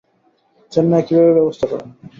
[0.71, 1.89] চেন্নাইয়ে কীভাবে ব্যবস্থা করেন?